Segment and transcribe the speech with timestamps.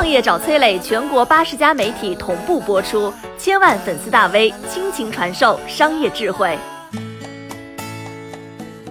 [0.00, 6.56] 创业找崔磊，全国八十家媒体同步播出，千万粉丝大 V 倾情传授商业智慧。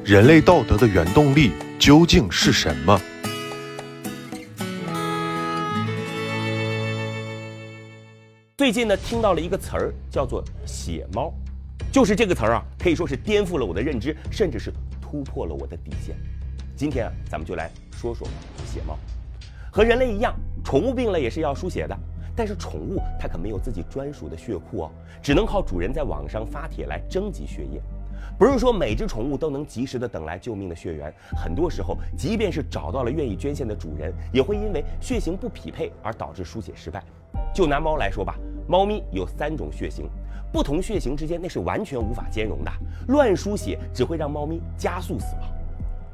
[0.06, 3.02] 人类道德的原动力究竟是什么？
[8.56, 11.34] 最近呢，听到了一个词儿，叫做“血猫”，
[11.92, 14.72] 就是这个词儿啊，可以说是颠覆了我的认知，甚至是
[15.02, 16.16] 突破了我的底线。
[16.76, 17.68] 今天啊，咱们就来
[18.00, 18.28] 说说
[18.72, 18.96] 血猫。
[19.72, 20.36] 和人类一样，
[20.70, 21.98] 宠物病了也是要输血的，
[22.36, 27.82] 但是宠物它可没有自己专属的血库哦，只能靠主人在网上发帖来征集血液。
[28.38, 37.04] 不是说每只宠物都能及时的等来救命的血源，很多时候，即便是找到了愿意捐献的主人，也会因为血型不匹配而导致输血失败。
[37.52, 40.08] 就拿猫来说吧，猫咪有三种血型，
[40.54, 42.72] 不同血型之间那是完全无法兼容的，
[43.08, 45.50] 乱输血只会让猫咪加速死亡。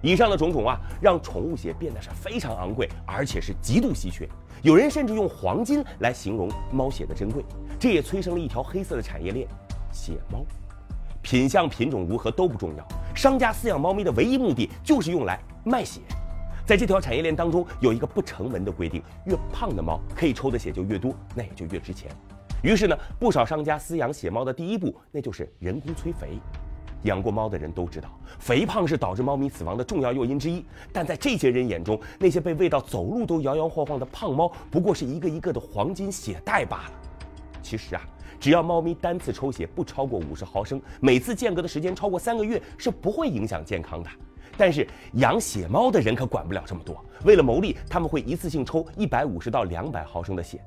[0.02, 4.30] 以上的种种啊，让宠物血变得是非常昂贵，而且是极度稀缺。
[4.66, 7.46] 有人甚至用黄金来形容猫血的珍贵，
[7.80, 9.48] 这也催生了一条黑色的产业链——
[9.94, 10.44] 血猫。
[11.22, 16.02] 品相、品种如何都不重要，商家饲养猫咪的唯一目的就是用来卖血。
[16.66, 22.10] 在这条产业链当中，有一个不成文的规定：越胖的猫可以抽的血就越多，那也就越值钱。
[22.64, 26.40] 于是呢，不少商家饲养血猫的第一步，那就是人工催肥。
[27.06, 30.64] 养过猫的人都知道，肥胖是导致猫咪死亡的重要诱因之一。
[30.92, 36.92] 但在这些人眼中，那些被喂到走路都摇摇晃晃的胖猫，不过是一个一个的黄金血袋罢了。
[37.64, 38.02] 其实啊，
[38.40, 44.10] 只要猫咪单次抽血不超过五十毫升，每次间隔的时间超过三个月，是不会影响健康的。
[44.58, 50.60] 但是养血猫的人可管不了这么多，为了牟利，他们会一次性抽一百五十到两百毫升的血，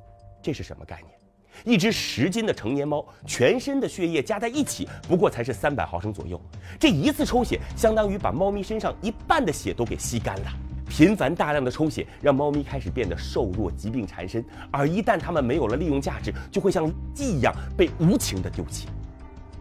[0.42, 1.17] 这是什么概念？
[1.64, 6.40] 一只十斤的成年猫，全身的血液加在一起，不过才是三百毫升左右。
[6.78, 10.52] 这一次抽血，相当于把猫咪身上一半的血都给吸干了。
[10.88, 14.42] 频繁大量的抽血，让猫咪开始变得瘦弱，疾病缠身。
[14.70, 18.88] 而一旦它们没有了利用价值，就会像鸡一样被无情的丢弃。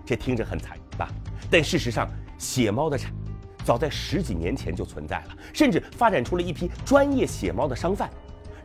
[0.06, 1.09] 这听着很残忍吧？
[1.52, 3.11] 但事实上，血猫的产
[3.66, 8.10] 早在十几年前就存在了，甚至发展出了一批专业血猫的商贩。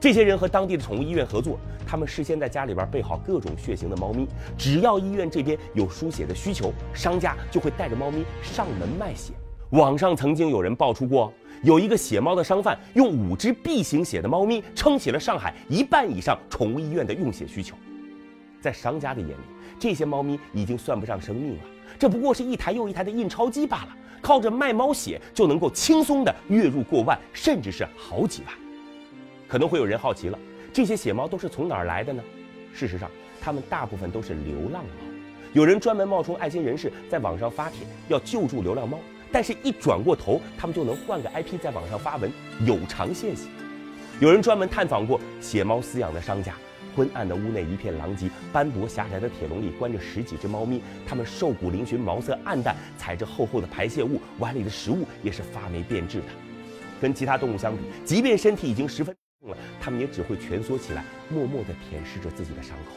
[0.03, 4.27] 这些人和当地的宠物医院合作，他们事先在家里边备好各种血型的猫咪，
[4.59, 9.33] 只要医院这边有输血的需求，商家就会带着猫咪上门卖血。
[9.71, 17.77] 网上曾经有人爆出过，有一个血猫的商贩用五只 B 型血的猫咪撑起了上海一半以上宠物医院的用血需求。
[18.61, 19.45] 在商家的眼里，
[19.79, 21.61] 这些猫咪已经算不上生命了，
[21.97, 28.53] 这不过是一台又一台的印钞机罢了，靠着卖猫血就能够轻松的月入过万，甚至是好几万。
[29.53, 30.39] 可能会有人好奇了，
[30.73, 32.23] 这些血猫都是从哪儿来的呢？
[32.73, 35.05] 事实上，它们大部分都是流浪猫。
[35.53, 38.99] 有人专门冒充爱心人士，在网上发帖要救助流浪猫，
[39.31, 42.33] 但是一转过头，他们就能换个 IP 在网上发文
[42.65, 43.47] 有偿献血。
[44.21, 46.55] 有人专门探访过血猫饲养的商家，
[46.97, 56.25] 昏暗的屋内一片狼藉，斑驳狭窄的铁笼里关着十几只猫咪，它们瘦骨嶙峋，毛色暗淡，踩着厚厚的排泄物，碗里的食物也是发霉变质的。
[57.03, 59.15] 跟其他动物相比，即便身体已经十分。
[59.51, 62.93] 了，它们也只会蜷缩起来，默默地舔舐着自己的伤口。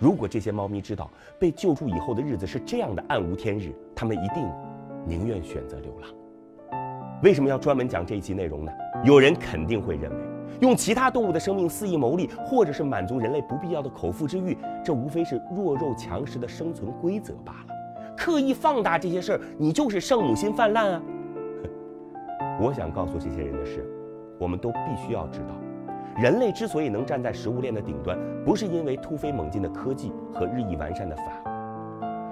[0.00, 4.48] 如果这些猫咪知道被救助以后的日子是这样的暗无天日，它们一定
[5.06, 6.08] 宁愿选择流浪。
[7.22, 8.72] 为什么要专门讲这一期内容呢？
[9.04, 10.16] 有人肯定会认为，
[10.60, 17.74] 用其他动物的生命肆意牟利，或者是满足人类不必要的口腹之欲，这无非是弱肉强食的生存规则罢了。
[18.16, 21.02] 刻意放大这些事儿，你就是圣母心泛滥啊！
[22.60, 23.97] 我想告诉这些人的是。
[24.38, 25.54] 我们都必须要知道，
[26.16, 31.22] 人类之所以能站在食物链的顶端，不是因为突飞猛进的科技和日益完善的法。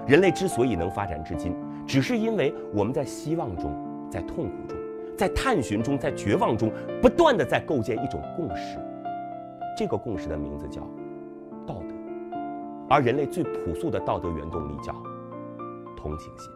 [0.06, 3.74] 人类之所以能发展至今，只是因为我们在希望中，
[4.08, 4.78] 在痛苦中，
[5.16, 6.70] 在探寻中，在绝望中，
[7.02, 8.78] 不断的在构建一种共识。
[9.76, 10.80] 这个共识的名字叫
[11.66, 12.36] 道德，
[12.88, 14.94] 而人类最朴素的道德原动力叫
[15.96, 16.55] 同情心。